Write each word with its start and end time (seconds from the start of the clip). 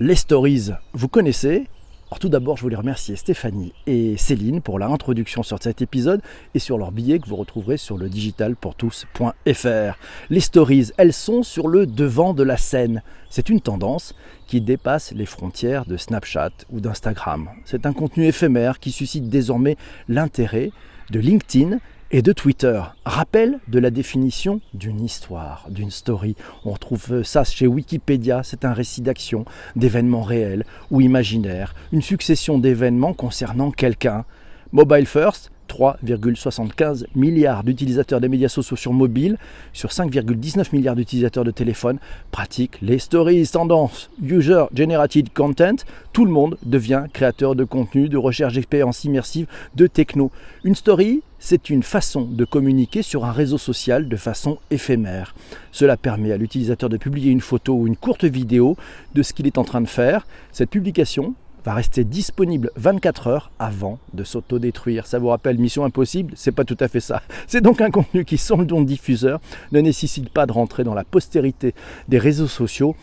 les 0.00 0.16
stories, 0.16 0.70
vous 0.92 1.08
connaissez 1.08 1.66
alors 2.08 2.18
tout 2.18 2.28
d'abord, 2.28 2.56
je 2.58 2.62
voulais 2.62 2.76
remercier 2.76 3.16
Stéphanie 3.16 3.72
et 3.86 4.16
Céline 4.16 4.60
pour 4.60 4.78
la 4.78 4.86
introduction 4.86 5.42
sur 5.42 5.60
cet 5.60 5.82
épisode 5.82 6.20
et 6.54 6.58
sur 6.60 6.78
leur 6.78 6.92
billet 6.92 7.18
que 7.18 7.26
vous 7.28 7.34
retrouverez 7.34 7.76
sur 7.76 7.96
le 7.96 8.08
digitalpourtous.fr. 8.08 9.98
Les 10.30 10.40
stories, 10.40 10.92
elles 10.96 11.14
sont 11.14 11.42
sur 11.42 11.66
le 11.66 11.86
devant 11.86 12.32
de 12.34 12.42
la 12.44 12.56
scène. 12.56 13.02
C'est 13.30 13.48
une 13.48 13.60
tendance 13.60 14.14
qui 14.46 14.60
dépasse 14.60 15.12
les 15.12 15.26
frontières 15.26 15.86
de 15.86 15.96
Snapchat 15.96 16.52
ou 16.70 16.78
d'Instagram. 16.80 17.48
C'est 17.64 17.86
un 17.86 17.92
contenu 17.92 18.26
éphémère 18.26 18.78
qui 18.78 18.92
suscite 18.92 19.28
désormais 19.28 19.76
l'intérêt 20.06 20.70
de 21.10 21.18
LinkedIn 21.18 21.78
et 22.10 22.22
de 22.22 22.32
Twitter. 22.32 22.82
Rappel 23.04 23.58
de 23.68 23.78
la 23.78 23.90
définition 23.90 24.60
d'une 24.72 25.04
histoire, 25.04 25.66
d'une 25.70 25.90
story. 25.90 26.36
On 26.64 26.72
retrouve 26.72 27.22
ça 27.22 27.44
chez 27.44 27.66
Wikipédia, 27.66 28.42
c'est 28.42 28.64
un 28.64 28.72
récit 28.72 29.02
d'action, 29.02 29.44
d'événements 29.76 30.22
réels 30.22 30.64
ou 30.90 31.00
imaginaires, 31.00 31.74
une 31.92 32.02
succession 32.02 32.58
d'événements 32.58 33.14
concernant 33.14 33.70
quelqu'un. 33.70 34.24
Mobile 34.72 35.06
First, 35.06 35.50
3,75 35.68 37.04
milliards 37.14 37.64
d'utilisateurs 37.64 38.20
des 38.20 38.28
médias 38.28 38.48
sociaux 38.48 38.76
sur 38.76 38.92
mobile, 38.92 39.38
sur 39.72 39.90
5,19 39.90 40.68
milliards 40.72 40.96
d'utilisateurs 40.96 41.44
de 41.44 41.50
téléphone, 41.50 41.98
pratiquent 42.30 42.78
les 42.82 42.98
stories, 42.98 43.48
tendance, 43.48 44.10
user 44.22 44.64
generated 44.74 45.32
content. 45.32 45.76
Tout 46.12 46.24
le 46.24 46.30
monde 46.30 46.56
devient 46.64 47.04
créateur 47.12 47.54
de 47.54 47.64
contenu, 47.64 48.08
de 48.08 48.16
recherche 48.16 48.54
d'expérience 48.54 49.04
immersive, 49.04 49.46
de 49.74 49.86
techno. 49.86 50.30
Une 50.64 50.74
story, 50.74 51.22
c'est 51.38 51.68
une 51.68 51.82
façon 51.82 52.22
de 52.22 52.44
communiquer 52.44 53.02
sur 53.02 53.24
un 53.24 53.32
réseau 53.32 53.58
social 53.58 54.08
de 54.08 54.16
façon 54.16 54.58
éphémère. 54.70 55.34
Cela 55.72 55.96
permet 55.96 56.32
à 56.32 56.36
l'utilisateur 56.36 56.88
de 56.88 56.96
publier 56.96 57.30
une 57.30 57.40
photo 57.40 57.74
ou 57.74 57.86
une 57.86 57.96
courte 57.96 58.24
vidéo 58.24 58.76
de 59.14 59.22
ce 59.22 59.32
qu'il 59.32 59.46
est 59.46 59.58
en 59.58 59.64
train 59.64 59.80
de 59.80 59.88
faire. 59.88 60.26
Cette 60.52 60.70
publication 60.70 61.34
va 61.64 61.74
rester 61.74 62.04
disponible 62.04 62.70
24 62.76 63.26
heures 63.26 63.50
avant 63.58 63.98
de 64.12 64.24
s'autodétruire. 64.24 65.06
Ça 65.06 65.18
vous 65.18 65.28
rappelle 65.28 65.58
Mission 65.58 65.84
Impossible? 65.84 66.32
C'est 66.36 66.52
pas 66.52 66.64
tout 66.64 66.76
à 66.80 66.88
fait 66.88 67.00
ça. 67.00 67.22
C'est 67.46 67.60
donc 67.60 67.80
un 67.80 67.90
contenu 67.90 68.24
qui, 68.24 68.38
sans 68.38 68.56
le 68.56 68.66
don 68.66 68.82
de 68.82 68.86
diffuseur, 68.86 69.40
ne 69.72 69.80
nécessite 69.80 70.28
pas 70.28 70.46
de 70.46 70.52
rentrer 70.52 70.84
dans 70.84 70.94
la 70.94 71.04
postérité 71.04 71.74
des 72.08 72.18
réseaux 72.18 72.48
sociaux 72.48 72.94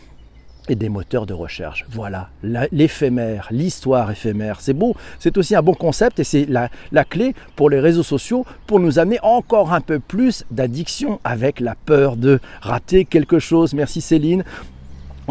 et 0.68 0.74
des 0.76 0.88
moteurs 0.88 1.26
de 1.26 1.34
recherche. 1.34 1.84
Voilà, 1.90 2.30
l'éphémère, 2.70 3.48
l'histoire 3.50 4.10
éphémère. 4.10 4.60
C'est 4.60 4.74
beau, 4.74 4.94
c'est 5.18 5.36
aussi 5.36 5.56
un 5.56 5.62
bon 5.62 5.74
concept 5.74 6.20
et 6.20 6.24
c'est 6.24 6.46
la, 6.46 6.70
la, 6.92 7.04
clé 7.04 7.34
pour 7.56 7.68
les 7.68 7.80
réseaux 7.80 8.02
sociaux 8.02 8.46
pour 8.66 8.78
nous 8.78 8.98
amener 8.98 9.18
encore 9.22 9.72
un 9.72 9.80
peu 9.80 9.98
plus 9.98 10.44
d'addiction 10.50 11.20
avec 11.24 11.58
la 11.58 11.74
peur 11.74 12.16
de 12.16 12.38
rater 12.60 13.04
quelque 13.04 13.38
chose. 13.38 13.74
Merci 13.74 14.00
Céline 14.00 14.44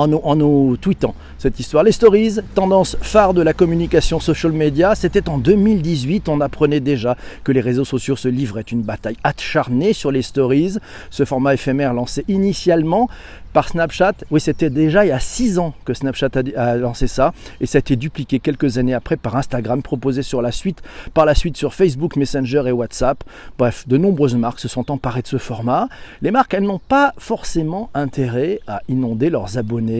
en 0.01 0.07
nous, 0.07 0.21
en 0.23 0.35
nous, 0.35 0.77
tweetant 0.77 1.13
cette 1.37 1.59
histoire. 1.59 1.83
Les 1.83 1.91
stories, 1.91 2.39
tendance 2.55 2.97
phare 3.01 3.35
de 3.35 3.41
la 3.41 3.53
communication 3.53 4.19
social 4.19 4.51
media, 4.51 4.95
c'était 4.95 5.29
en 5.29 5.37
2018, 5.37 6.27
on 6.27 6.41
apprenait 6.41 6.79
déjà 6.79 7.15
que 7.43 7.51
les 7.51 7.61
réseaux 7.61 7.85
sociaux 7.85 8.15
se 8.15 8.27
livraient 8.27 8.61
une 8.61 8.81
bataille 8.81 9.17
acharnée 9.23 9.93
sur 9.93 10.11
les 10.11 10.23
stories. 10.23 10.77
Ce 11.11 11.23
format 11.23 11.53
éphémère 11.53 11.93
lancé 11.93 12.25
initialement 12.27 13.09
par 13.53 13.67
Snapchat. 13.67 14.13
Oui, 14.31 14.39
c'était 14.39 14.69
déjà 14.69 15.05
il 15.05 15.09
y 15.09 15.11
a 15.11 15.19
6 15.19 15.59
ans 15.59 15.73
que 15.85 15.93
Snapchat 15.93 16.29
a, 16.55 16.75
lancé 16.77 17.07
ça 17.07 17.33
et 17.59 17.65
ça 17.65 17.77
a 17.77 17.79
été 17.79 17.95
dupliqué 17.95 18.39
quelques 18.39 18.77
années 18.77 18.93
après 18.93 19.17
par 19.17 19.35
Instagram, 19.35 19.83
proposé 19.83 20.23
sur 20.23 20.41
la 20.41 20.51
suite, 20.51 20.81
par 21.13 21.25
la 21.25 21.35
suite 21.35 21.57
sur 21.57 21.73
Facebook, 21.73 22.15
Messenger 22.15 22.63
et 22.67 22.71
WhatsApp. 22.71 23.23
Bref, 23.57 23.87
de 23.87 23.97
nombreuses 23.97 24.35
marques 24.35 24.59
se 24.59 24.67
sont 24.67 24.89
emparées 24.89 25.21
de 25.21 25.27
ce 25.27 25.37
format. 25.37 25.89
Les 26.21 26.31
marques, 26.31 26.53
elles 26.53 26.63
n'ont 26.63 26.79
pas 26.79 27.13
forcément 27.17 27.89
intérêt 27.93 28.59
à 28.67 28.81
inonder 28.87 29.29
leurs 29.29 29.57
abonnés 29.57 29.90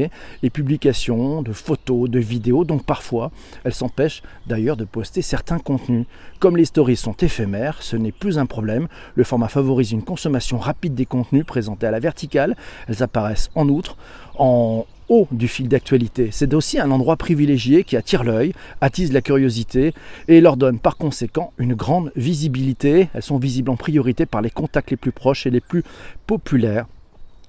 et 0.43 0.49
publications 0.49 1.41
de 1.41 1.53
photos, 1.53 2.09
de 2.09 2.19
vidéos, 2.19 2.63
donc 2.63 2.83
parfois 2.83 3.31
elles 3.63 3.73
s'empêchent 3.73 4.23
d'ailleurs 4.47 4.77
de 4.77 4.85
poster 4.85 5.21
certains 5.21 5.59
contenus. 5.59 6.05
Comme 6.39 6.57
les 6.57 6.65
stories 6.65 6.95
sont 6.95 7.13
éphémères, 7.13 7.81
ce 7.81 7.95
n'est 7.95 8.11
plus 8.11 8.37
un 8.37 8.45
problème. 8.45 8.87
Le 9.15 9.23
format 9.23 9.47
favorise 9.47 9.91
une 9.91 10.03
consommation 10.03 10.57
rapide 10.57 10.95
des 10.95 11.05
contenus 11.05 11.45
présentés 11.45 11.87
à 11.87 11.91
la 11.91 11.99
verticale. 11.99 12.55
Elles 12.87 13.03
apparaissent 13.03 13.49
en 13.55 13.67
outre 13.69 13.97
en 14.37 14.85
haut 15.09 15.27
du 15.31 15.47
fil 15.47 15.67
d'actualité. 15.67 16.29
C'est 16.31 16.53
aussi 16.53 16.79
un 16.79 16.89
endroit 16.89 17.17
privilégié 17.17 17.83
qui 17.83 17.97
attire 17.97 18.23
l'œil, 18.23 18.53
attise 18.79 19.11
la 19.11 19.21
curiosité 19.21 19.93
et 20.27 20.39
leur 20.39 20.55
donne 20.57 20.79
par 20.79 20.97
conséquent 20.97 21.51
une 21.57 21.73
grande 21.73 22.11
visibilité. 22.15 23.09
Elles 23.13 23.21
sont 23.21 23.37
visibles 23.37 23.69
en 23.69 23.75
priorité 23.75 24.25
par 24.25 24.41
les 24.41 24.49
contacts 24.49 24.91
les 24.91 24.97
plus 24.97 25.11
proches 25.11 25.45
et 25.45 25.51
les 25.51 25.59
plus 25.59 25.83
populaires 26.27 26.85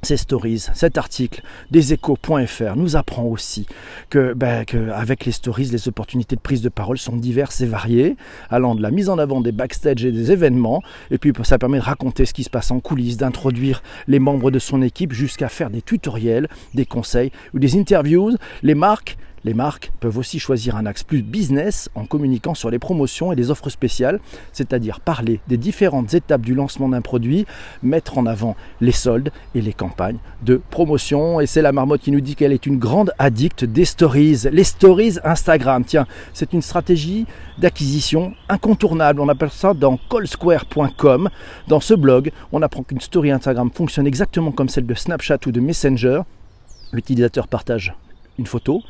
ces 0.04 0.16
stories, 0.16 0.66
cet 0.74 0.98
article 0.98 1.42
des 1.70 1.92
échos.fr 1.92 2.74
nous 2.74 2.96
apprend 2.96 3.22
aussi 3.22 3.66
que, 4.10 4.34
ben, 4.34 4.64
que, 4.64 4.90
avec 4.90 5.24
les 5.24 5.30
stories, 5.30 5.66
les 5.66 5.86
opportunités 5.86 6.34
de 6.34 6.40
prise 6.40 6.60
de 6.60 6.68
parole 6.68 6.98
sont 6.98 7.14
diverses 7.14 7.60
et 7.60 7.66
variées, 7.66 8.16
allant 8.50 8.74
de 8.74 8.82
la 8.82 8.90
mise 8.90 9.08
en 9.08 9.18
avant 9.18 9.40
des 9.40 9.52
backstage 9.52 10.04
et 10.04 10.10
des 10.10 10.32
événements, 10.32 10.82
et 11.12 11.18
puis 11.18 11.32
ça 11.44 11.56
permet 11.56 11.78
de 11.78 11.84
raconter 11.84 12.26
ce 12.26 12.34
qui 12.34 12.42
se 12.42 12.50
passe 12.50 12.72
en 12.72 12.80
coulisses, 12.80 13.16
d'introduire 13.16 13.80
les 14.08 14.18
membres 14.18 14.50
de 14.50 14.58
son 14.58 14.82
équipe 14.82 15.12
jusqu'à 15.12 15.48
faire 15.48 15.70
des 15.70 15.82
tutoriels, 15.82 16.48
des 16.74 16.84
conseils 16.84 17.30
ou 17.54 17.60
des 17.60 17.76
interviews. 17.76 18.36
Les 18.64 18.74
marques 18.74 19.16
les 19.44 19.54
marques 19.54 19.92
peuvent 20.00 20.19
aussi 20.19 20.38
choisir 20.38 20.76
un 20.76 20.86
axe 20.86 21.03
plus 21.03 21.22
business 21.22 21.88
en 21.94 22.04
communiquant 22.04 22.54
sur 22.54 22.70
les 22.70 22.78
promotions 22.78 23.32
et 23.32 23.36
les 23.36 23.50
offres 23.50 23.70
spéciales, 23.70 24.20
c'est-à-dire 24.53 25.00
parler 25.00 25.41
des 25.48 25.56
différentes 25.56 26.14
étapes 26.14 26.42
du 26.42 26.54
lancement 26.54 26.88
d'un 26.88 27.00
produit, 27.00 27.47
mettre 27.82 28.19
en 28.19 28.26
avant 28.26 28.56
les 28.81 28.92
soldes 28.92 29.31
et 29.54 29.60
les 29.60 29.72
campagnes 29.72 30.19
de 30.42 30.60
promotion. 30.70 31.41
Et 31.41 31.47
c'est 31.47 31.62
la 31.62 31.72
marmotte 31.72 32.02
qui 32.02 32.12
nous 32.12 32.20
dit 32.20 32.36
qu'elle 32.36 32.52
est 32.52 32.66
une 32.66 32.78
grande 32.78 33.12
addicte 33.19 33.64
des 33.64 33.84
stories. 33.84 34.44
Les 34.52 34.64
stories 34.64 35.19
Instagram, 35.25 35.84
tiens, 35.84 36.06
c'est 36.32 36.52
une 36.52 36.62
stratégie 36.62 37.26
d'acquisition 37.58 38.34
incontournable. 38.48 39.20
On 39.20 39.28
appelle 39.28 39.50
ça 39.50 39.75
dans 39.75 39.98
callsquare.com. 40.10 41.28
Dans 41.69 41.81
ce 41.81 41.94
blog, 41.94 42.31
on 42.52 42.62
apprend 42.62 42.82
qu'une 42.82 43.00
story 43.00 43.31
Instagram 43.31 43.70
fonctionne 43.72 44.06
exactement 44.06 44.52
comme 44.52 44.69
celle 44.69 44.86
de 44.86 44.94
Snapchat 44.94 45.38
ou 45.47 45.52
de 45.52 45.60
Messenger. 45.60 46.22
L'utilisateur 46.92 47.48
partage 47.48 47.94
une 48.38 48.47
photo, 48.47 48.82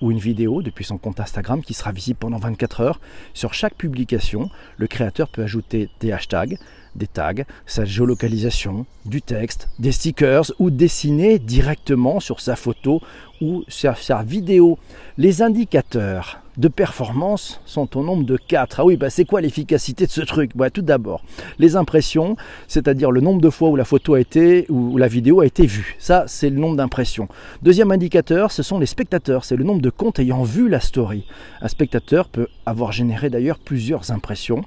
ou 0.00 0.10
une 0.10 0.18
vidéo 0.18 0.62
depuis 0.62 0.84
son 0.84 0.98
compte 0.98 1.20
Instagram 1.20 1.62
qui 1.62 1.74
sera 1.74 1.92
visible 1.92 2.18
pendant 2.18 2.38
24 2.38 2.80
heures. 2.80 3.00
Sur 3.34 3.54
chaque 3.54 3.74
publication, 3.74 4.50
le 4.76 4.86
créateur 4.86 5.28
peut 5.28 5.42
ajouter 5.42 5.88
des 6.00 6.12
hashtags, 6.12 6.58
des 6.94 7.06
tags, 7.06 7.44
sa 7.66 7.84
géolocalisation, 7.84 8.86
du 9.04 9.22
texte, 9.22 9.68
des 9.78 9.92
stickers 9.92 10.52
ou 10.58 10.70
dessiner 10.70 11.38
directement 11.38 12.20
sur 12.20 12.40
sa 12.40 12.56
photo 12.56 13.00
ou 13.40 13.64
sur 13.68 13.96
sa 13.96 14.22
vidéo. 14.22 14.78
Les 15.16 15.42
indicateurs 15.42 16.40
de 16.56 16.68
performance 16.68 17.60
sont 17.64 17.96
au 17.96 18.04
nombre 18.04 18.24
de 18.24 18.36
4. 18.36 18.80
Ah 18.80 18.84
oui, 18.84 18.96
bah 18.96 19.08
c'est 19.08 19.24
quoi 19.24 19.40
l'efficacité 19.40 20.04
de 20.04 20.10
ce 20.10 20.20
truc? 20.20 20.50
Bah, 20.54 20.68
Tout 20.68 20.82
d'abord, 20.82 21.22
les 21.58 21.74
impressions, 21.76 22.36
c'est-à-dire 22.68 23.10
le 23.10 23.20
nombre 23.20 23.40
de 23.40 23.48
fois 23.48 23.70
où 23.70 23.76
la 23.76 23.84
photo 23.84 24.14
a 24.14 24.20
été 24.20 24.66
ou 24.68 24.98
la 24.98 25.08
vidéo 25.08 25.40
a 25.40 25.46
été 25.46 25.64
vue. 25.66 25.96
Ça, 25.98 26.24
c'est 26.26 26.50
le 26.50 26.56
nombre 26.56 26.76
d'impressions. 26.76 27.28
Deuxième 27.62 27.90
indicateur, 27.90 28.52
ce 28.52 28.62
sont 28.62 28.78
les 28.78 28.86
spectateurs. 28.86 29.44
C'est 29.44 29.56
le 29.56 29.64
nombre 29.64 29.80
de 29.80 29.90
comptes 29.90 30.18
ayant 30.18 30.42
vu 30.42 30.68
la 30.68 30.80
story. 30.80 31.24
Un 31.62 31.68
spectateur 31.68 32.28
peut 32.28 32.48
avoir 32.66 32.92
généré 32.92 33.30
d'ailleurs 33.30 33.58
plusieurs 33.58 34.10
impressions. 34.10 34.62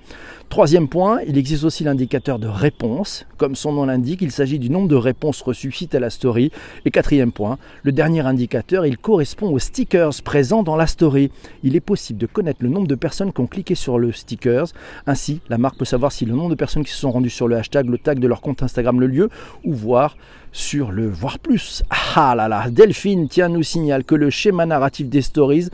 Troisième 0.53 0.87
point, 0.87 1.19
il 1.25 1.39
existe 1.39 1.63
aussi 1.63 1.83
l'indicateur 1.83 2.37
de 2.37 2.47
réponse. 2.47 3.25
Comme 3.37 3.55
son 3.55 3.71
nom 3.71 3.85
l'indique, 3.85 4.21
il 4.21 4.29
s'agit 4.29 4.59
du 4.59 4.69
nombre 4.69 4.87
de 4.87 4.95
réponses 4.95 5.41
reçues 5.41 5.71
suite 5.71 5.95
à 5.95 5.99
la 5.99 6.11
story. 6.11 6.51
Et 6.85 6.91
quatrième 6.91 7.31
point, 7.31 7.57
le 7.81 7.91
dernier 7.91 8.19
indicateur, 8.19 8.85
il 8.85 8.99
correspond 8.99 9.49
aux 9.49 9.57
stickers 9.57 10.13
présents 10.23 10.61
dans 10.61 10.75
la 10.75 10.85
story. 10.85 11.31
Il 11.63 11.75
est 11.75 11.79
possible 11.79 12.19
de 12.19 12.27
connaître 12.27 12.59
le 12.61 12.69
nombre 12.69 12.85
de 12.85 12.93
personnes 12.93 13.33
qui 13.33 13.41
ont 13.41 13.47
cliqué 13.47 13.73
sur 13.73 13.97
le 13.97 14.11
stickers. 14.11 14.67
Ainsi, 15.07 15.41
la 15.49 15.57
marque 15.57 15.79
peut 15.79 15.85
savoir 15.85 16.11
si 16.11 16.23
le 16.23 16.35
nombre 16.35 16.51
de 16.51 16.55
personnes 16.55 16.83
qui 16.83 16.91
se 16.91 16.99
sont 16.99 17.09
rendues 17.09 17.31
sur 17.31 17.47
le 17.47 17.57
hashtag, 17.57 17.89
le 17.89 17.97
tag 17.97 18.19
de 18.19 18.27
leur 18.27 18.41
compte 18.41 18.61
Instagram, 18.61 18.99
le 18.99 19.07
lieu, 19.07 19.29
ou 19.63 19.73
voir 19.73 20.17
sur 20.51 20.91
le 20.91 21.09
voir 21.09 21.39
plus. 21.39 21.81
Ah 21.89 22.35
là 22.35 22.47
là, 22.47 22.69
Delphine, 22.69 23.27
tiens, 23.27 23.49
nous 23.49 23.63
signale 23.63 24.03
que 24.03 24.13
le 24.13 24.29
schéma 24.29 24.67
narratif 24.67 25.09
des 25.09 25.23
stories 25.23 25.69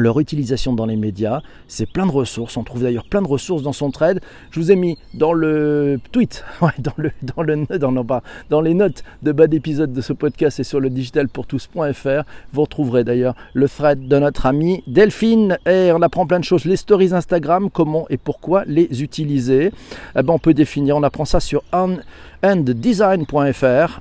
leur 0.00 0.20
utilisation 0.20 0.72
dans 0.72 0.86
les 0.86 0.96
médias. 0.96 1.40
C'est 1.68 1.86
plein 1.86 2.06
de 2.06 2.10
ressources. 2.10 2.56
On 2.56 2.64
trouve 2.64 2.82
d'ailleurs 2.82 3.08
plein 3.08 3.22
de 3.22 3.28
ressources 3.28 3.62
dans 3.62 3.72
son 3.72 3.90
trade. 3.90 4.20
Je 4.50 4.60
vous 4.60 4.72
ai 4.72 4.76
mis 4.76 4.98
dans 5.14 5.32
le 5.32 6.00
tweet, 6.12 6.44
dans, 6.78 6.92
le, 6.96 7.12
dans, 7.22 7.42
le, 7.42 7.66
dans, 7.78 8.20
dans 8.50 8.60
les 8.60 8.74
notes 8.74 9.04
de 9.22 9.32
bas 9.32 9.46
d'épisode 9.46 9.92
de 9.92 10.00
ce 10.00 10.12
podcast 10.12 10.60
et 10.60 10.64
sur 10.64 10.80
le 10.80 10.90
digitalpourtous.fr. 10.90 12.24
Vous 12.52 12.62
retrouverez 12.62 13.04
d'ailleurs 13.04 13.34
le 13.54 13.68
thread 13.68 14.08
de 14.08 14.18
notre 14.18 14.46
ami 14.46 14.82
Delphine. 14.86 15.58
Et 15.66 15.90
on 15.94 16.02
apprend 16.02 16.26
plein 16.26 16.40
de 16.40 16.44
choses. 16.44 16.64
Les 16.64 16.76
stories 16.76 17.14
Instagram, 17.14 17.70
comment 17.70 18.06
et 18.10 18.16
pourquoi 18.16 18.64
les 18.66 19.02
utiliser? 19.02 19.72
Eh 20.16 20.22
ben, 20.22 20.32
on 20.32 20.38
peut 20.38 20.54
définir, 20.54 20.96
on 20.96 21.02
apprend 21.02 21.24
ça 21.24 21.40
sur 21.40 21.62
un 21.72 21.96
anddesign.fr. 22.42 24.00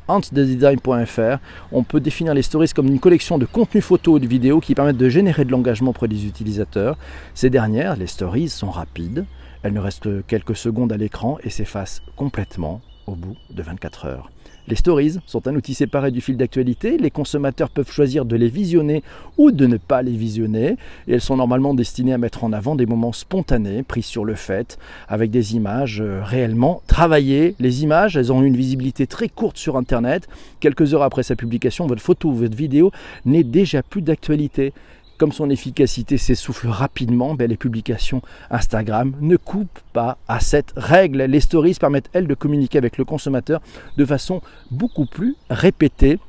On 1.71 1.83
peut 1.83 1.99
définir 1.99 2.33
les 2.33 2.41
stories 2.41 2.69
comme 2.69 2.87
une 2.87 2.99
collection 2.99 3.37
de 3.37 3.45
contenus 3.45 3.83
photos 3.83 4.17
et 4.17 4.25
de 4.25 4.27
vidéos 4.27 4.59
qui 4.59 4.75
permettent 4.75 4.97
de 4.97 5.09
générer 5.09 5.45
de 5.45 5.51
l'engagement 5.51 5.91
auprès 5.91 6.07
des 6.07 6.25
utilisateurs. 6.25 6.97
Ces 7.33 7.49
dernières, 7.49 7.95
les 7.95 8.07
stories, 8.07 8.49
sont 8.49 8.69
rapides. 8.69 9.25
Elles 9.63 9.73
ne 9.73 9.79
restent 9.79 10.25
quelques 10.27 10.55
secondes 10.55 10.91
à 10.91 10.97
l'écran 10.97 11.37
et 11.43 11.49
s'effacent 11.49 12.01
complètement 12.15 12.81
au 13.09 13.15
bout 13.15 13.35
de 13.49 13.61
24 13.61 14.05
heures. 14.05 14.29
Les 14.67 14.75
stories 14.75 15.17
sont 15.25 15.47
un 15.47 15.55
outil 15.55 15.73
séparé 15.73 16.11
du 16.11 16.21
fil 16.21 16.37
d'actualité. 16.37 16.99
Les 16.99 17.09
consommateurs 17.09 17.71
peuvent 17.71 17.91
choisir 17.91 18.23
de 18.23 18.35
les 18.35 18.49
visionner 18.49 19.01
ou 19.39 19.49
de 19.49 19.65
ne 19.65 19.77
pas 19.77 20.03
les 20.03 20.11
visionner. 20.11 20.77
Et 21.07 21.13
elles 21.13 21.21
sont 21.21 21.37
normalement 21.37 21.73
destinées 21.73 22.13
à 22.13 22.19
mettre 22.19 22.43
en 22.43 22.53
avant 22.53 22.75
des 22.75 22.85
moments 22.85 23.11
spontanés, 23.11 23.81
pris 23.81 24.03
sur 24.03 24.25
le 24.25 24.35
fait, 24.35 24.77
avec 25.07 25.31
des 25.31 25.55
images 25.55 26.01
euh, 26.01 26.21
réellement 26.23 26.83
travaillées. 26.85 27.55
Les 27.59 27.81
images, 27.81 28.15
elles 28.15 28.31
ont 28.31 28.43
une 28.43 28.55
visibilité 28.55 29.07
très 29.07 29.27
courte 29.27 29.57
sur 29.57 29.75
Internet. 29.75 30.27
Quelques 30.59 30.93
heures 30.93 31.03
après 31.03 31.23
sa 31.23 31.35
publication, 31.35 31.87
votre 31.87 32.03
photo 32.03 32.29
ou 32.29 32.35
votre 32.35 32.55
vidéo 32.55 32.91
n'est 33.25 33.43
déjà 33.43 33.81
plus 33.81 34.03
d'actualité. 34.03 34.71
Comme 35.19 35.33
son 35.33 35.49
efficacité 35.49 36.17
s'essouffle 36.17 36.69
rapidement, 36.69 37.35
ben, 37.35 37.49
les 37.49 37.57
publications 37.57 38.21
Instagram 38.49 39.13
ne 39.19 39.35
coupent 39.35 39.81
pas 39.91 40.17
à 40.29 40.39
cette 40.39 40.71
règle. 40.77 41.23
Les 41.23 41.41
stories 41.41 41.73
permettent, 41.73 42.09
elles, 42.13 42.25
de 42.25 42.33
communiquer 42.33 42.77
avec 42.77 42.97
le 42.97 43.03
consommateur 43.03 43.59
de 43.97 44.05
façon 44.05 44.41
beaucoup 44.71 45.05
plus 45.05 45.35
répétée. 45.49 46.19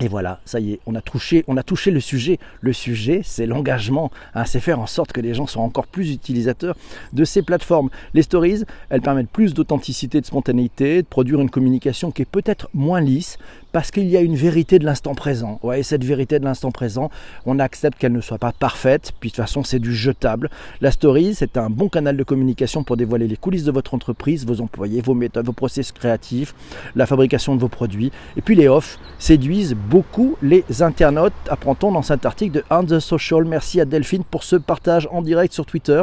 Et 0.00 0.08
voilà, 0.08 0.40
ça 0.44 0.58
y 0.58 0.72
est, 0.72 0.80
on 0.86 0.94
a 0.96 1.00
touché, 1.00 1.44
on 1.46 1.56
a 1.56 1.62
touché 1.62 1.90
le 1.90 2.00
sujet. 2.00 2.38
Le 2.60 2.72
sujet, 2.72 3.20
c'est 3.24 3.46
l'engagement. 3.46 4.10
Hein, 4.34 4.44
c'est 4.44 4.60
faire 4.60 4.80
en 4.80 4.86
sorte 4.86 5.12
que 5.12 5.20
les 5.20 5.34
gens 5.34 5.46
soient 5.46 5.62
encore 5.62 5.86
plus 5.86 6.10
utilisateurs 6.10 6.76
de 7.12 7.24
ces 7.24 7.42
plateformes. 7.42 7.90
Les 8.12 8.22
stories, 8.22 8.64
elles 8.90 9.02
permettent 9.02 9.30
plus 9.30 9.54
d'authenticité, 9.54 10.20
de 10.20 10.26
spontanéité, 10.26 11.02
de 11.02 11.06
produire 11.06 11.40
une 11.40 11.50
communication 11.50 12.10
qui 12.10 12.22
est 12.22 12.26
peut-être 12.30 12.68
moins 12.74 13.00
lisse, 13.00 13.38
parce 13.74 13.90
qu'il 13.90 14.08
y 14.08 14.16
a 14.16 14.20
une 14.20 14.36
vérité 14.36 14.78
de 14.78 14.84
l'instant 14.84 15.16
présent. 15.16 15.58
Ouais, 15.64 15.80
et 15.80 15.82
cette 15.82 16.04
vérité 16.04 16.38
de 16.38 16.44
l'instant 16.44 16.70
présent, 16.70 17.10
on 17.44 17.58
accepte 17.58 17.98
qu'elle 17.98 18.12
ne 18.12 18.20
soit 18.20 18.38
pas 18.38 18.52
parfaite, 18.52 19.12
puis 19.18 19.30
de 19.30 19.34
toute 19.34 19.44
façon 19.44 19.64
c'est 19.64 19.80
du 19.80 19.92
jetable. 19.92 20.48
La 20.80 20.92
story, 20.92 21.34
c'est 21.34 21.56
un 21.56 21.70
bon 21.70 21.88
canal 21.88 22.16
de 22.16 22.22
communication 22.22 22.84
pour 22.84 22.96
dévoiler 22.96 23.26
les 23.26 23.36
coulisses 23.36 23.64
de 23.64 23.72
votre 23.72 23.94
entreprise, 23.94 24.46
vos 24.46 24.60
employés, 24.60 25.00
vos 25.00 25.14
méthodes, 25.14 25.46
vos 25.46 25.52
process 25.52 25.90
créatifs, 25.90 26.54
la 26.94 27.04
fabrication 27.06 27.56
de 27.56 27.60
vos 27.60 27.68
produits. 27.68 28.12
Et 28.36 28.42
puis 28.42 28.54
les 28.54 28.68
off 28.68 28.96
séduisent 29.18 29.74
beaucoup 29.88 30.36
les 30.42 30.64
internautes, 30.80 31.32
apprend-on 31.48 31.92
dans 31.92 32.02
cet 32.02 32.26
article 32.26 32.62
de 32.62 32.86
the 32.86 32.98
Social. 32.98 33.44
Merci 33.44 33.80
à 33.80 33.84
Delphine 33.84 34.24
pour 34.24 34.42
ce 34.42 34.56
partage 34.56 35.08
en 35.10 35.22
direct 35.22 35.52
sur 35.52 35.66
Twitter. 35.66 36.02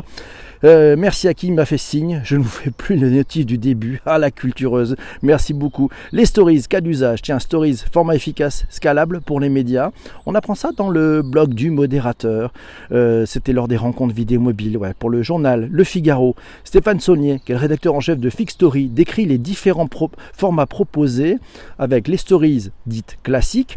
Euh, 0.64 0.96
merci 0.98 1.28
à 1.28 1.34
qui 1.34 1.52
m'a 1.52 1.66
fait 1.66 1.78
signe. 1.78 2.22
Je 2.24 2.36
ne 2.36 2.44
vous 2.44 2.50
fais 2.50 2.70
plus 2.70 2.96
le 2.96 3.10
notif 3.10 3.46
du 3.46 3.58
début. 3.58 4.00
Ah, 4.06 4.20
la 4.20 4.30
cultureuse. 4.30 4.96
Merci 5.24 5.54
beaucoup. 5.54 5.90
Les 6.12 6.26
stories, 6.26 6.64
cas 6.70 6.82
d'usage. 6.82 7.22
Tiens, 7.24 7.40
stories, 7.40 7.84
format 7.92 8.16
efficace, 8.16 8.66
scalable 8.70 9.22
pour 9.22 9.40
les 9.40 9.50
médias. 9.50 9.92
On 10.26 10.36
apprend 10.36 10.56
ça 10.56 10.72
dans 10.76 10.90
le 10.90 11.24
blog 11.24 11.54
du 11.54 11.72
modérateur. 11.72 12.54
Euh, 12.92 13.26
c'était 13.26 13.54
lors 13.54 13.68
des 13.68 13.78
rencontres 13.78 14.14
vidéo 14.14 14.40
mobiles. 14.40 14.78
Ouais, 14.78 14.94
pour 14.98 15.10
le 15.10 15.24
journal 15.24 15.68
Le 15.72 15.84
Figaro. 15.84 16.36
Stéphane 16.64 17.00
Saunier, 17.00 17.42
qui 17.44 17.52
est 17.52 17.56
le 17.56 17.62
rédacteur 17.62 17.96
en 17.96 18.00
chef 18.00 18.20
de 18.20 18.30
Fix 18.30 18.54
Story, 18.54 18.88
décrit 18.88 19.26
les 19.26 19.40
différents 19.40 19.90
formats 20.34 20.68
proposés 20.68 21.38
avec 21.80 22.08
les 22.08 22.18
stories 22.18 22.70
dites 22.86 23.18
classiques 23.24 23.71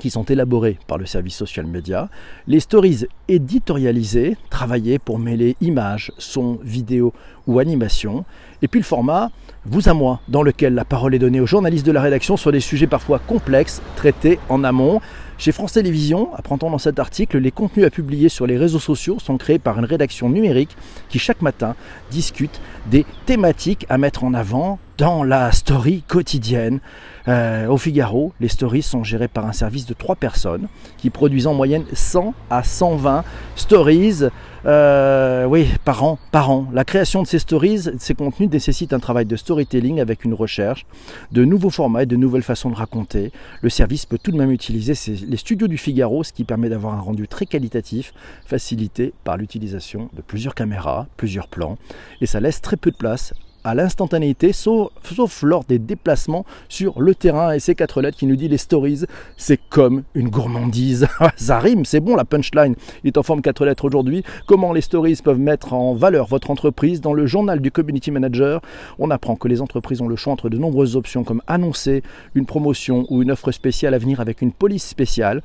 qui 0.00 0.10
sont 0.10 0.24
élaborés 0.24 0.78
par 0.86 0.98
le 0.98 1.06
service 1.06 1.36
social 1.36 1.66
média, 1.66 2.08
les 2.46 2.60
stories 2.60 3.06
éditorialisées, 3.28 4.36
travaillées 4.50 4.98
pour 4.98 5.18
mêler 5.18 5.56
images, 5.60 6.12
sons, 6.18 6.58
vidéos 6.62 7.12
ou 7.46 7.58
animations, 7.58 8.24
et 8.62 8.68
puis 8.68 8.80
le 8.80 8.84
format 8.84 9.30
vous 9.64 9.88
à 9.88 9.94
moi, 9.94 10.20
dans 10.28 10.42
lequel 10.42 10.74
la 10.74 10.84
parole 10.84 11.14
est 11.14 11.18
donnée 11.18 11.40
aux 11.40 11.46
journalistes 11.46 11.86
de 11.86 11.92
la 11.92 12.00
rédaction 12.00 12.36
sur 12.36 12.50
des 12.50 12.60
sujets 12.60 12.86
parfois 12.86 13.20
complexes, 13.20 13.80
traités 13.96 14.38
en 14.48 14.64
amont. 14.64 15.00
Chez 15.42 15.50
France 15.50 15.72
Télévisions, 15.72 16.32
apprend-on 16.36 16.70
dans 16.70 16.78
cet 16.78 17.00
article, 17.00 17.38
les 17.38 17.50
contenus 17.50 17.84
à 17.84 17.90
publier 17.90 18.28
sur 18.28 18.46
les 18.46 18.56
réseaux 18.56 18.78
sociaux 18.78 19.18
sont 19.18 19.38
créés 19.38 19.58
par 19.58 19.76
une 19.76 19.84
rédaction 19.84 20.30
numérique 20.30 20.76
qui 21.08 21.18
chaque 21.18 21.42
matin 21.42 21.74
discute 22.12 22.60
des 22.86 23.04
thématiques 23.26 23.84
à 23.88 23.98
mettre 23.98 24.22
en 24.22 24.34
avant 24.34 24.78
dans 24.98 25.24
la 25.24 25.50
story 25.50 26.04
quotidienne. 26.06 26.78
Euh, 27.26 27.66
au 27.66 27.76
Figaro, 27.76 28.32
les 28.40 28.46
stories 28.46 28.82
sont 28.82 29.02
gérées 29.02 29.26
par 29.26 29.46
un 29.46 29.52
service 29.52 29.86
de 29.86 29.94
trois 29.94 30.14
personnes 30.14 30.68
qui 30.98 31.10
produisent 31.10 31.48
en 31.48 31.54
moyenne 31.54 31.84
100 31.92 32.34
à 32.50 32.62
120 32.62 33.24
stories 33.56 34.24
euh, 34.64 35.66
par 35.84 36.04
an, 36.04 36.18
par 36.30 36.50
an. 36.50 36.68
La 36.72 36.84
création 36.84 37.22
de 37.22 37.26
ces 37.26 37.40
stories, 37.40 37.88
ces 37.98 38.14
contenus 38.14 38.50
nécessite 38.50 38.92
un 38.92 39.00
travail 39.00 39.26
de 39.26 39.34
storytelling 39.36 40.00
avec 40.00 40.24
une 40.24 40.34
recherche 40.34 40.86
de 41.32 41.44
nouveaux 41.44 41.70
formats 41.70 42.04
et 42.04 42.06
de 42.06 42.16
nouvelles 42.16 42.42
façons 42.42 42.70
de 42.70 42.76
raconter. 42.76 43.32
Le 43.60 43.70
service 43.70 44.06
peut 44.06 44.18
tout 44.22 44.30
de 44.30 44.36
même 44.36 44.52
utiliser 44.52 44.94
les 45.32 45.38
studios 45.38 45.66
du 45.66 45.78
Figaro, 45.78 46.22
ce 46.22 46.32
qui 46.34 46.44
permet 46.44 46.68
d'avoir 46.68 46.92
un 46.92 47.00
rendu 47.00 47.26
très 47.26 47.46
qualitatif, 47.46 48.12
facilité 48.44 49.14
par 49.24 49.38
l'utilisation 49.38 50.10
de 50.12 50.20
plusieurs 50.20 50.54
caméras, 50.54 51.06
plusieurs 51.16 51.48
plans, 51.48 51.78
et 52.20 52.26
ça 52.26 52.38
laisse 52.38 52.60
très 52.60 52.76
peu 52.76 52.90
de 52.90 52.96
place 52.96 53.32
à 53.64 53.74
l'instantanéité, 53.74 54.52
sauf, 54.52 55.42
lors 55.42 55.64
des 55.64 55.78
déplacements 55.78 56.44
sur 56.68 57.00
le 57.00 57.14
terrain. 57.14 57.52
Et 57.52 57.60
ces 57.60 57.74
quatre 57.74 58.02
lettres 58.02 58.18
qui 58.18 58.26
nous 58.26 58.36
dit 58.36 58.48
les 58.48 58.58
stories, 58.58 59.04
c'est 59.36 59.60
comme 59.68 60.02
une 60.14 60.28
gourmandise. 60.28 61.06
Ça 61.36 61.58
rime, 61.58 61.84
c'est 61.84 62.00
bon 62.00 62.16
la 62.16 62.24
punchline. 62.24 62.74
Est 63.04 63.18
en 63.18 63.22
forme 63.22 63.42
quatre 63.42 63.64
lettres 63.64 63.84
aujourd'hui. 63.84 64.24
Comment 64.46 64.72
les 64.72 64.80
stories 64.80 65.18
peuvent 65.22 65.38
mettre 65.38 65.72
en 65.72 65.94
valeur 65.94 66.26
votre 66.26 66.50
entreprise? 66.50 67.00
Dans 67.00 67.12
le 67.12 67.26
journal 67.26 67.60
du 67.60 67.70
Community 67.70 68.10
Manager, 68.10 68.60
on 68.98 69.10
apprend 69.10 69.36
que 69.36 69.48
les 69.48 69.60
entreprises 69.60 70.00
ont 70.00 70.08
le 70.08 70.16
choix 70.16 70.32
entre 70.32 70.48
de 70.48 70.58
nombreuses 70.58 70.96
options 70.96 71.24
comme 71.24 71.42
annoncer 71.46 72.02
une 72.34 72.46
promotion 72.46 73.06
ou 73.10 73.22
une 73.22 73.30
offre 73.30 73.52
spéciale 73.52 73.94
à 73.94 73.98
venir 73.98 74.20
avec 74.20 74.42
une 74.42 74.52
police 74.52 74.86
spéciale 74.86 75.42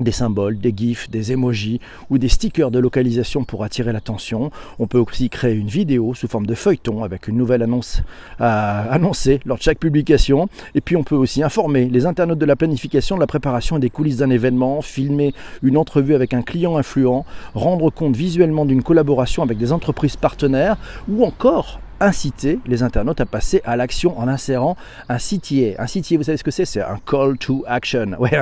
des 0.00 0.12
symboles, 0.12 0.58
des 0.58 0.74
gifs, 0.76 1.10
des 1.10 1.32
emojis 1.32 1.80
ou 2.10 2.18
des 2.18 2.28
stickers 2.28 2.70
de 2.70 2.78
localisation 2.78 3.44
pour 3.44 3.64
attirer 3.64 3.92
l'attention. 3.92 4.50
On 4.78 4.86
peut 4.86 4.98
aussi 4.98 5.30
créer 5.30 5.54
une 5.54 5.68
vidéo 5.68 6.14
sous 6.14 6.28
forme 6.28 6.46
de 6.46 6.54
feuilleton 6.54 7.04
avec 7.04 7.28
une 7.28 7.36
nouvelle 7.36 7.62
annonce 7.62 8.02
à 8.38 8.82
annoncer 8.92 9.40
lors 9.44 9.58
de 9.58 9.62
chaque 9.62 9.78
publication. 9.78 10.48
Et 10.74 10.80
puis 10.80 10.96
on 10.96 11.04
peut 11.04 11.14
aussi 11.14 11.42
informer 11.42 11.86
les 11.86 12.06
internautes 12.06 12.38
de 12.38 12.46
la 12.46 12.56
planification, 12.56 13.16
de 13.16 13.20
la 13.20 13.26
préparation 13.26 13.76
et 13.76 13.80
des 13.80 13.90
coulisses 13.90 14.18
d'un 14.18 14.30
événement, 14.30 14.82
filmer 14.82 15.34
une 15.62 15.76
entrevue 15.76 16.14
avec 16.14 16.34
un 16.34 16.42
client 16.42 16.76
influent, 16.76 17.24
rendre 17.54 17.90
compte 17.90 18.16
visuellement 18.16 18.64
d'une 18.64 18.82
collaboration 18.82 19.42
avec 19.42 19.58
des 19.58 19.72
entreprises 19.72 20.16
partenaires 20.16 20.76
ou 21.08 21.24
encore 21.24 21.80
inciter 22.00 22.58
les 22.66 22.82
internautes 22.82 23.20
à 23.20 23.26
passer 23.26 23.62
à 23.64 23.76
l'action 23.76 24.18
en 24.18 24.28
insérant 24.28 24.76
un 25.08 25.16
CTA. 25.16 25.78
Un 25.78 25.86
CTA, 25.86 26.16
vous 26.16 26.24
savez 26.24 26.36
ce 26.36 26.44
que 26.44 26.50
c'est? 26.50 26.64
C'est 26.64 26.82
un 26.82 26.98
call 27.06 27.38
to 27.38 27.64
action, 27.66 28.16
ouais, 28.18 28.38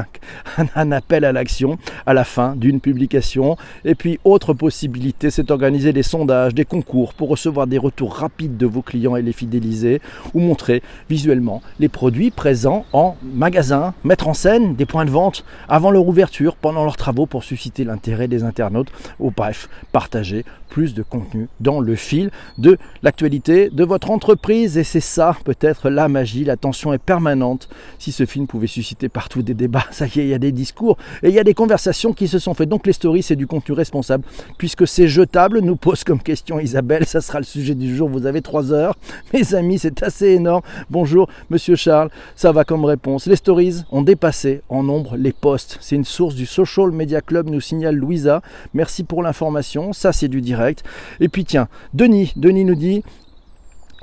un, 0.75 0.93
appel 0.93 1.25
à 1.25 1.33
l'action 1.33 1.79
à 2.07 2.15
la 2.15 2.25
fin 2.25 2.57
d'une 2.57 2.81
publication. 2.81 3.57
Et 3.85 3.95
puis, 3.95 4.19
autre 4.25 4.55
possibilité, 4.55 5.31
c'est 5.31 5.45
d'organiser 5.45 5.93
des 5.93 6.03
sondages, 6.03 6.55
des 6.55 6.65
concours 6.65 7.15
pour 7.15 7.29
recevoir 7.29 7.67
des 7.67 7.79
retours 7.79 8.15
rapides 8.15 8.57
de 8.57 8.67
vos 8.67 8.83
clients 8.83 9.17
et 9.17 9.23
les 9.23 9.33
fidéliser, 9.33 10.01
ou 10.33 10.41
montrer 10.41 10.83
visuellement 11.09 11.63
les 11.79 11.89
produits 11.89 12.31
présents 12.31 12.85
en 12.93 13.17
magasin, 13.23 13.95
mettre 14.05 14.29
en 14.29 14.35
scène 14.35 14.75
des 14.75 14.87
points 14.87 15.05
de 15.05 15.11
vente 15.11 15.45
avant 15.69 15.91
leur 15.91 16.07
ouverture, 16.07 16.57
pendant 16.57 16.85
leurs 16.85 16.97
travaux 16.97 17.27
pour 17.27 17.45
susciter 17.45 17.85
l'intérêt 17.85 18.29
des 18.29 18.45
internautes, 18.45 18.91
ou 19.21 19.31
bref, 19.31 19.69
partager 19.93 20.45
plus 20.69 20.95
de 20.95 21.05
contenu 21.05 21.49
dans 21.61 21.79
le 21.79 21.95
fil 21.95 22.31
de 22.59 22.79
l'actualité 23.03 23.44
de 23.51 23.85
votre 23.85 24.11
entreprise. 24.11 24.79
Et 24.79 24.85
c'est 24.85 25.01
ça 25.01 25.37
peut-être 25.45 25.91
la 25.91 26.09
magie, 26.09 26.45
la 26.45 26.57
tension 26.57 26.93
est 26.93 26.99
permanente. 26.99 27.69
Si 27.99 28.13
ce 28.13 28.27
film 28.27 28.47
pouvait 28.47 28.67
susciter 28.67 29.09
partout 29.09 29.43
des 29.43 29.55
débats, 29.55 29.85
ça 29.91 30.07
y 30.07 30.21
est, 30.21 30.25
il 30.25 30.29
y 30.29 30.35
a 30.35 30.39
des 30.39 30.53
discours 30.53 30.97
et 31.23 31.29
il 31.29 31.35
y 31.35 31.39
a 31.39 31.45
des 31.45 31.55
conversations 31.55 32.13
qui 32.13 32.29
se 32.29 32.39
sont 32.39 32.55
faites. 32.55 32.69
Donc 32.69 32.87
les 32.87 32.93
stories, 32.93 33.23
c'est 33.23 33.37
du 33.37 33.47
contenu 33.47 33.75
responsable 33.75 34.25
puisque 34.59 34.87
c'est 34.87 35.09
jetable, 35.09 35.61
nous 35.61 35.77
pose 35.77 36.05
comme 36.05 36.23
question 36.23 36.59
Isabelle, 36.59 37.07
ça 37.07 37.21
sera 37.21 37.39
le 37.39 37.45
sujet 37.45 37.75
du 37.75 37.95
jour, 37.95 38.09
vous 38.09 38.27
avez 38.27 38.43
trois 38.43 38.73
heures. 38.73 38.97
Mes 39.33 39.55
amis, 39.55 39.79
c'est 39.79 40.03
assez 40.03 40.29
énorme. 40.29 40.63
Bonjour, 40.91 41.29
monsieur 41.51 41.77
Charles, 41.77 42.11
ça 42.37 42.53
va 42.53 42.65
comme 42.65 42.85
réponse. 42.85 43.27
Les 43.27 43.37
stories 43.37 43.83
ont 43.91 44.03
dépassé 44.03 44.63
en 44.69 44.83
nombre 44.83 45.17
les 45.17 45.33
posts. 45.33 45.79
C'est 45.81 45.97
une 45.97 46.05
source 46.05 46.35
du 46.35 46.47
Social 46.47 46.91
Media 46.91 47.21
Club, 47.21 47.51
nous 47.51 47.61
signale 47.61 47.97
Louisa. 47.97 48.43
Merci 48.73 49.05
pour 49.05 49.23
l'information. 49.23 49.93
Ça, 49.93 50.13
c'est 50.13 50.29
du 50.29 50.41
direct. 50.41 50.83
Et 51.21 51.29
puis 51.29 51.45
tiens, 51.45 51.69
Denis, 51.93 52.33
Denis 52.37 52.65
nous 52.65 52.75
dit 52.75 53.03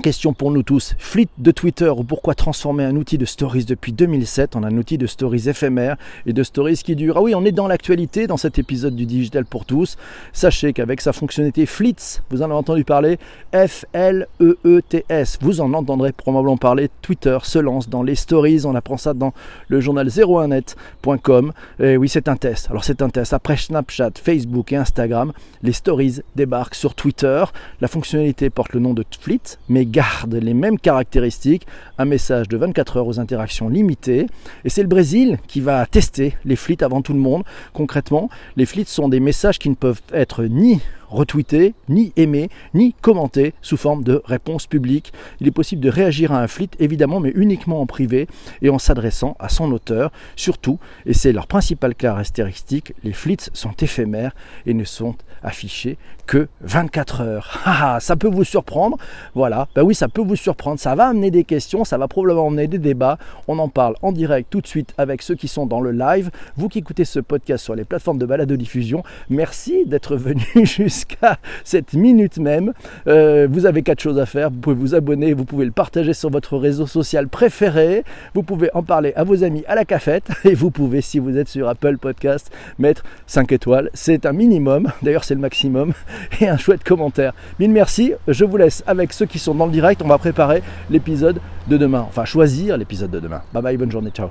Question 0.00 0.32
pour 0.32 0.50
nous 0.50 0.62
tous, 0.62 0.94
fleet 0.98 1.28
de 1.38 1.50
Twitter 1.50 1.88
ou 1.88 2.02
pourquoi 2.02 2.34
transformer 2.34 2.84
un 2.84 2.96
outil 2.96 3.18
de 3.18 3.24
stories 3.24 3.64
depuis 3.64 3.92
2007 3.92 4.56
en 4.56 4.64
un 4.64 4.76
outil 4.76 4.98
de 4.98 5.06
stories 5.06 5.48
éphémère 5.48 5.96
et 6.26 6.32
de 6.32 6.42
stories 6.42 6.80
qui 6.82 6.96
dure 6.96 7.18
Ah 7.18 7.22
oui, 7.22 7.34
on 7.34 7.44
est 7.44 7.52
dans 7.52 7.68
l'actualité 7.68 8.26
dans 8.26 8.36
cet 8.36 8.58
épisode 8.58 8.96
du 8.96 9.06
Digital 9.06 9.44
pour 9.44 9.64
tous. 9.64 9.96
Sachez 10.32 10.72
qu'avec 10.72 11.00
sa 11.00 11.12
fonctionnalité 11.12 11.66
Fleets, 11.66 12.20
vous 12.30 12.42
en 12.42 12.46
avez 12.46 12.54
entendu 12.54 12.84
parler, 12.84 13.18
F-L-E-E-T-S, 13.54 15.38
vous 15.40 15.60
en 15.60 15.72
entendrez 15.72 16.12
probablement 16.12 16.56
parler. 16.56 16.90
Twitter 17.02 17.38
se 17.42 17.58
lance 17.58 17.88
dans 17.88 18.02
les 18.02 18.16
stories, 18.16 18.62
on 18.64 18.74
apprend 18.74 18.96
ça 18.96 19.14
dans 19.14 19.32
le 19.68 19.80
journal 19.80 20.08
01net.com. 20.08 21.52
Et 21.80 21.96
oui, 21.96 22.08
c'est 22.08 22.28
un 22.28 22.36
test. 22.36 22.68
Alors 22.70 22.84
c'est 22.84 23.02
un 23.02 23.10
test. 23.10 23.34
Après 23.34 23.56
Snapchat, 23.56 24.12
Facebook 24.22 24.72
et 24.72 24.76
Instagram, 24.76 25.32
les 25.62 25.72
stories 25.72 26.20
débarquent 26.34 26.74
sur 26.74 26.94
Twitter. 26.94 27.44
La 27.80 27.88
fonctionnalité 27.88 28.50
porte 28.50 28.72
le 28.72 28.80
nom 28.80 28.94
de 28.94 29.04
Fleet, 29.20 29.58
mais 29.68 29.81
données 29.82 29.90
gardent 29.90 30.34
les 30.34 30.54
mêmes 30.54 30.78
caractéristiques. 30.78 31.66
Un 31.98 32.04
message 32.04 32.48
de 32.48 32.56
24 32.56 32.98
heures 32.98 33.06
aux 33.06 33.20
interactions 33.20 33.68
limitées. 33.68 34.26
Et 34.64 34.68
c'est 34.68 34.82
le 34.82 34.88
Brésil 34.88 35.38
qui 35.46 35.60
va 35.60 35.86
tester 35.86 36.34
les 36.44 36.56
flits 36.56 36.78
avant 36.80 37.02
tout 37.02 37.12
le 37.12 37.18
monde. 37.18 37.44
Concrètement, 37.72 38.28
les 38.56 38.66
flits 38.66 38.84
sont 38.86 39.08
des 39.08 39.20
messages 39.20 39.58
qui 39.58 39.68
ne 39.68 39.74
peuvent 39.74 40.02
être 40.12 40.44
ni 40.44 40.80
retweeter, 41.12 41.74
ni 41.88 42.12
aimer, 42.16 42.48
ni 42.74 42.94
commenter 42.94 43.54
sous 43.60 43.76
forme 43.76 44.02
de 44.02 44.22
réponse 44.24 44.66
publique. 44.66 45.12
Il 45.40 45.46
est 45.46 45.52
possible 45.52 45.82
de 45.82 45.90
réagir 45.90 46.32
à 46.32 46.42
un 46.42 46.48
flit, 46.48 46.70
évidemment, 46.78 47.20
mais 47.20 47.32
uniquement 47.34 47.80
en 47.80 47.86
privé 47.86 48.28
et 48.62 48.70
en 48.70 48.78
s'adressant 48.78 49.36
à 49.38 49.48
son 49.48 49.70
auteur. 49.72 50.10
Surtout, 50.36 50.78
et 51.06 51.12
c'est 51.12 51.32
leur 51.32 51.46
principale 51.46 51.94
caractéristique, 51.94 52.94
les 53.04 53.12
flits 53.12 53.36
sont 53.52 53.74
éphémères 53.80 54.34
et 54.66 54.74
ne 54.74 54.84
sont 54.84 55.16
affichés 55.42 55.98
que 56.26 56.48
24 56.62 57.20
heures. 57.20 57.58
Ah, 57.84 57.98
ça 58.00 58.16
peut 58.16 58.28
vous 58.28 58.44
surprendre. 58.44 58.96
Voilà, 59.34 59.66
ben 59.74 59.82
oui, 59.82 59.94
ça 59.94 60.08
peut 60.08 60.22
vous 60.22 60.36
surprendre. 60.36 60.78
Ça 60.78 60.94
va 60.94 61.08
amener 61.08 61.30
des 61.30 61.44
questions, 61.44 61.84
ça 61.84 61.98
va 61.98 62.08
probablement 62.08 62.48
amener 62.48 62.66
des 62.66 62.78
débats. 62.78 63.18
On 63.48 63.58
en 63.58 63.68
parle 63.68 63.94
en 64.02 64.12
direct 64.12 64.48
tout 64.50 64.60
de 64.60 64.66
suite 64.66 64.94
avec 64.98 65.22
ceux 65.22 65.34
qui 65.34 65.48
sont 65.48 65.66
dans 65.66 65.80
le 65.80 65.92
live. 65.92 66.30
Vous 66.56 66.68
qui 66.68 66.78
écoutez 66.78 67.04
ce 67.04 67.20
podcast 67.20 67.64
sur 67.64 67.74
les 67.74 67.84
plateformes 67.84 68.18
de 68.18 68.26
balade 68.26 68.48
de 68.48 68.56
diffusion, 68.56 69.02
merci 69.30 69.84
d'être 69.86 70.16
venu 70.22 70.44
jusqu'à 70.54 71.38
cette 71.64 71.94
minute 71.94 72.38
même. 72.38 72.72
Euh, 73.06 73.48
vous 73.50 73.66
avez 73.66 73.82
quatre 73.82 74.00
choses 74.00 74.18
à 74.18 74.26
faire. 74.26 74.50
Vous 74.50 74.58
pouvez 74.58 74.76
vous 74.76 74.94
abonner, 74.94 75.32
vous 75.32 75.44
pouvez 75.44 75.64
le 75.64 75.70
partager 75.70 76.12
sur 76.12 76.30
votre 76.30 76.56
réseau 76.56 76.86
social 76.86 77.28
préféré, 77.28 78.04
vous 78.34 78.42
pouvez 78.42 78.70
en 78.74 78.82
parler 78.82 79.12
à 79.16 79.24
vos 79.24 79.44
amis 79.44 79.64
à 79.66 79.74
la 79.74 79.84
cafette 79.84 80.28
et 80.44 80.54
vous 80.54 80.70
pouvez, 80.70 81.00
si 81.00 81.18
vous 81.18 81.38
êtes 81.38 81.48
sur 81.48 81.68
Apple 81.68 81.98
Podcast, 81.98 82.50
mettre 82.78 83.04
5 83.26 83.50
étoiles. 83.52 83.90
C'est 83.94 84.26
un 84.26 84.32
minimum, 84.32 84.88
d'ailleurs 85.02 85.24
c'est 85.24 85.34
le 85.34 85.40
maximum, 85.40 85.92
et 86.40 86.48
un 86.48 86.56
chouette 86.56 86.84
commentaire. 86.84 87.32
Mille 87.58 87.70
merci, 87.70 88.12
je 88.28 88.44
vous 88.44 88.56
laisse 88.56 88.82
avec 88.86 89.12
ceux 89.12 89.26
qui 89.26 89.38
sont 89.38 89.54
direct. 89.70 90.02
On 90.02 90.08
va 90.08 90.18
préparer 90.18 90.62
l'épisode 90.90 91.40
de 91.68 91.76
demain, 91.76 92.04
enfin 92.08 92.24
choisir 92.24 92.76
l'épisode 92.76 93.10
de 93.10 93.20
demain. 93.20 93.42
Bye 93.52 93.62
bye, 93.62 93.76
bonne 93.76 93.92
journée, 93.92 94.10
ciao. 94.10 94.30